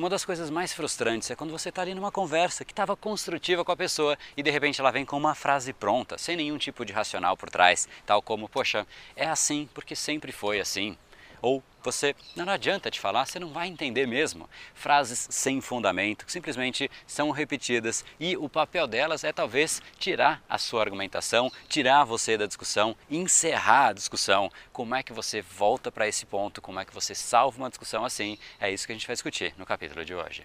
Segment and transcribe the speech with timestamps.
[0.00, 3.62] Uma das coisas mais frustrantes é quando você está ali numa conversa que estava construtiva
[3.62, 6.86] com a pessoa e de repente ela vem com uma frase pronta, sem nenhum tipo
[6.86, 10.96] de racional por trás, tal como, poxa, é assim porque sempre foi assim.
[11.42, 14.48] Ou você não, não adianta te falar, você não vai entender mesmo.
[14.74, 20.58] Frases sem fundamento, que simplesmente são repetidas e o papel delas é talvez tirar a
[20.58, 24.50] sua argumentação, tirar você da discussão, encerrar a discussão.
[24.72, 26.60] Como é que você volta para esse ponto?
[26.60, 28.38] Como é que você salva uma discussão assim?
[28.60, 30.44] É isso que a gente vai discutir no capítulo de hoje.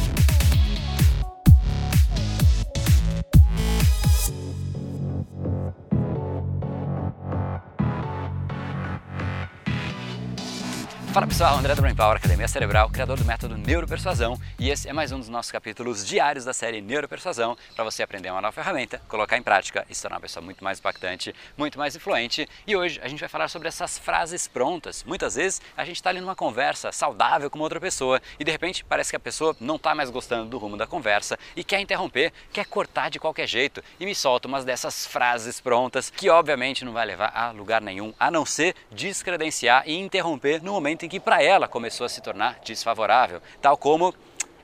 [11.13, 14.93] Fala pessoal, André do Brain Power, Academia Cerebral, criador do método Neuropersuasão e esse é
[14.93, 19.01] mais um dos nossos capítulos diários da série Neuropersuasão para você aprender uma nova ferramenta,
[19.09, 22.47] colocar em prática e se tornar uma pessoa muito mais impactante, muito mais influente.
[22.65, 25.03] E hoje a gente vai falar sobre essas frases prontas.
[25.03, 28.81] Muitas vezes a gente está ali numa conversa saudável com outra pessoa e de repente
[28.85, 32.31] parece que a pessoa não está mais gostando do rumo da conversa e quer interromper,
[32.53, 36.93] quer cortar de qualquer jeito e me solta umas dessas frases prontas que obviamente não
[36.93, 41.09] vai levar a lugar nenhum a não ser descredenciar e interromper no momento momento em
[41.09, 44.13] que para ela começou a se tornar desfavorável, tal como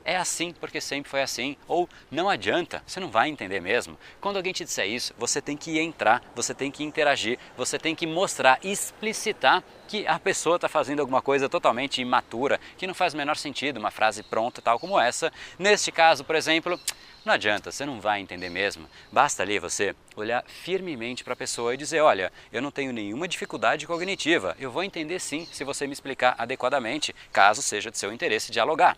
[0.08, 3.98] é assim porque sempre foi assim, ou não adianta, você não vai entender mesmo.
[4.22, 7.94] Quando alguém te disser isso, você tem que entrar, você tem que interagir, você tem
[7.94, 13.12] que mostrar, explicitar que a pessoa está fazendo alguma coisa totalmente imatura, que não faz
[13.12, 15.30] o menor sentido, uma frase pronta tal como essa.
[15.58, 16.80] Neste caso, por exemplo,
[17.22, 18.88] não adianta, você não vai entender mesmo.
[19.12, 23.28] Basta ali você olhar firmemente para a pessoa e dizer: Olha, eu não tenho nenhuma
[23.28, 28.10] dificuldade cognitiva, eu vou entender sim se você me explicar adequadamente, caso seja de seu
[28.10, 28.96] interesse dialogar.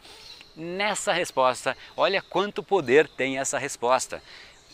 [0.62, 4.22] Nessa resposta, olha quanto poder tem essa resposta.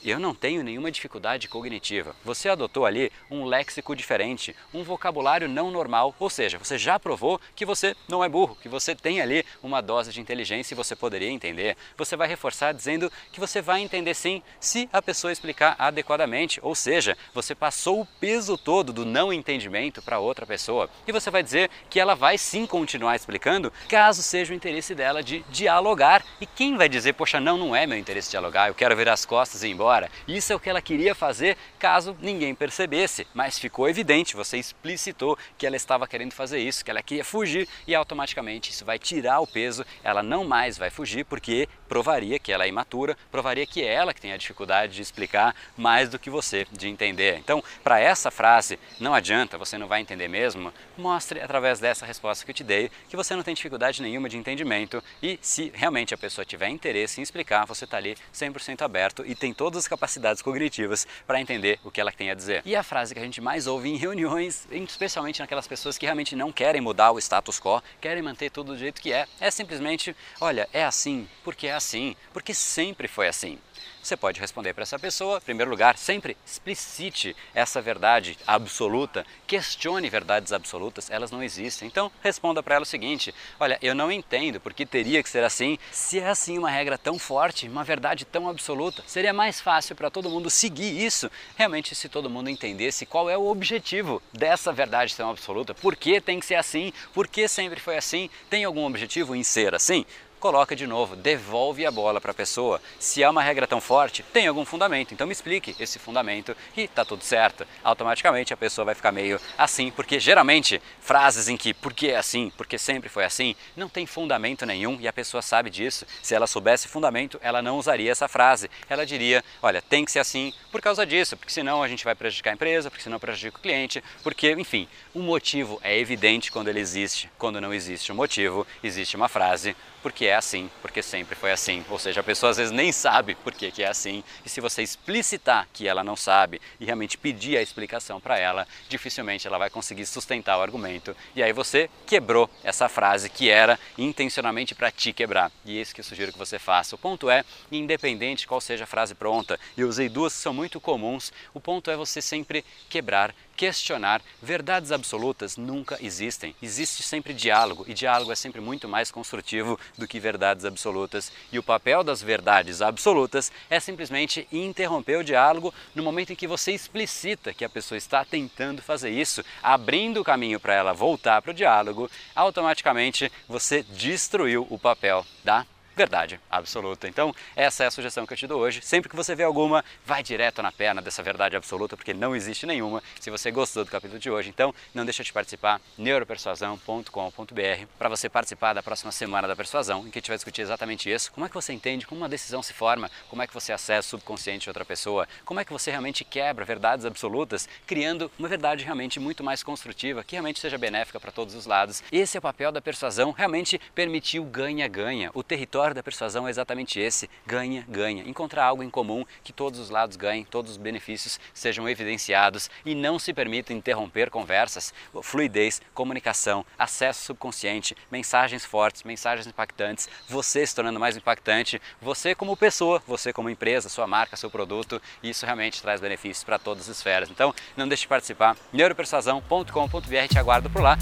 [0.05, 2.15] Eu não tenho nenhuma dificuldade cognitiva.
[2.25, 7.41] Você adotou ali um léxico diferente, um vocabulário não normal, ou seja, você já provou
[7.55, 10.95] que você não é burro, que você tem ali uma dose de inteligência e você
[10.95, 11.77] poderia entender.
[11.97, 16.75] Você vai reforçar dizendo que você vai entender sim se a pessoa explicar adequadamente, ou
[16.75, 20.89] seja, você passou o peso todo do não entendimento para outra pessoa.
[21.07, 25.23] E você vai dizer que ela vai sim continuar explicando, caso seja o interesse dela
[25.23, 26.25] de dialogar.
[26.41, 29.25] E quem vai dizer, poxa, não, não é meu interesse dialogar, eu quero virar as
[29.25, 29.96] costas e ir embora?
[29.97, 30.11] Embora.
[30.29, 35.39] Isso é o que ela queria fazer caso ninguém percebesse, mas ficou evidente, você explicitou
[35.57, 39.41] que ela estava querendo fazer isso, que ela queria fugir e automaticamente isso vai tirar
[39.41, 43.83] o peso, ela não mais vai fugir porque provaria que ela é imatura, provaria que
[43.83, 47.39] é ela que tem a dificuldade de explicar mais do que você de entender.
[47.39, 52.45] Então, para essa frase, não adianta, você não vai entender mesmo, mostre através dessa resposta
[52.45, 56.15] que eu te dei que você não tem dificuldade nenhuma de entendimento e se realmente
[56.15, 59.89] a pessoa tiver interesse em explicar, você está ali 100% aberto e tem todas as
[59.89, 62.63] capacidades cognitivas para entender o que ela tem a dizer.
[62.65, 66.35] E a frase que a gente mais ouve em reuniões, especialmente naquelas pessoas que realmente
[66.37, 70.15] não querem mudar o status quo, querem manter tudo do jeito que é, é simplesmente:
[70.41, 73.59] olha, é assim porque é assim, porque sempre foi assim.
[74.07, 80.09] Você pode responder para essa pessoa, em primeiro lugar, sempre explicite essa verdade absoluta, questione
[80.09, 81.89] verdades absolutas, elas não existem.
[81.89, 85.77] Então, responda para ela o seguinte: Olha, eu não entendo porque teria que ser assim.
[85.91, 90.09] Se é assim uma regra tão forte, uma verdade tão absoluta, seria mais fácil para
[90.09, 91.29] todo mundo seguir isso.
[91.57, 96.21] Realmente, se todo mundo entendesse qual é o objetivo dessa verdade tão absoluta, por que
[96.21, 100.07] tem que ser assim, por que sempre foi assim, tem algum objetivo em ser assim?
[100.41, 102.81] Coloca de novo, devolve a bola para a pessoa.
[102.99, 106.87] Se é uma regra tão forte, tem algum fundamento, então me explique esse fundamento e
[106.87, 107.67] tá tudo certo.
[107.83, 112.53] Automaticamente a pessoa vai ficar meio assim, porque geralmente frases em que porque é assim,
[112.57, 116.07] porque sempre foi assim, não tem fundamento nenhum e a pessoa sabe disso.
[116.23, 118.71] Se ela soubesse fundamento, ela não usaria essa frase.
[118.89, 122.15] Ela diria: olha, tem que ser assim por causa disso, porque senão a gente vai
[122.15, 126.69] prejudicar a empresa, porque senão prejudica o cliente, porque, enfim, o motivo é evidente quando
[126.69, 127.31] ele existe.
[127.39, 131.85] Quando não existe um motivo, existe uma frase porque é assim, porque sempre foi assim.
[131.91, 134.23] Ou seja, a pessoa às vezes nem sabe por que, é assim.
[134.45, 138.69] E se você explicitar que ela não sabe e realmente pedir a explicação para ela,
[138.89, 141.17] dificilmente ela vai conseguir sustentar o argumento.
[141.35, 145.51] E aí você quebrou essa frase que era intencionalmente para te quebrar.
[145.65, 146.95] E é isso que eu sugiro que você faça.
[146.95, 150.81] O ponto é, independente qual seja a frase pronta, eu usei duas que são muito
[150.81, 154.23] comuns, o ponto é você sempre quebrar questionar.
[154.43, 156.55] Verdades absolutas nunca existem.
[156.63, 161.33] Existe sempre diálogo e diálogo é sempre muito mais construtivo do que verdades absolutas.
[161.51, 166.47] E o papel das verdades absolutas é simplesmente interromper o diálogo no momento em que
[166.47, 171.41] você explicita que a pessoa está tentando fazer isso, abrindo o caminho para ela voltar
[171.41, 175.65] para o diálogo, automaticamente você destruiu o papel da
[175.97, 177.09] verdade absoluta.
[177.09, 178.83] Então, essa é a sugestão que eu te dou hoje.
[178.83, 182.67] Sempre que você vê alguma, vai direto na perna dessa verdade absoluta, porque não existe
[182.67, 183.03] nenhuma.
[183.19, 188.29] Se você gostou do capítulo de hoje, então não deixa de participar neuropersuasão.com.br para você
[188.29, 191.33] participar da próxima semana da persuasão, em que a gente vai discutir exatamente isso.
[191.33, 193.11] Como é que você entende como uma decisão se forma?
[193.31, 195.27] Como é que você acessa o subconsciente de outra pessoa?
[195.47, 200.23] Como é que você realmente quebra verdades absolutas, criando uma verdade realmente muito mais construtiva,
[200.23, 202.03] que realmente seja benéfica para todos os lados?
[202.13, 205.31] Esse é o papel da persuasão, realmente permitir o ganha-ganha.
[205.33, 208.23] O território da persuasão é exatamente esse: ganha, ganha.
[208.29, 212.95] Encontrar algo em comum que todos os lados ganhem, todos os benefícios sejam evidenciados e
[212.95, 214.93] não se permita interromper conversas.
[215.23, 222.57] Fluidez, comunicação, acesso subconsciente, mensagens fortes, mensagens impactantes, você se tornando mais impactante, você como
[222.57, 226.97] pessoa, você como empresa, sua marca, seu produto, isso realmente traz benefícios para todas as
[226.97, 227.31] esferas.
[227.31, 228.57] Então, não deixe de participar.
[228.73, 230.97] neuropersuasão.com.br te aguardo por lá.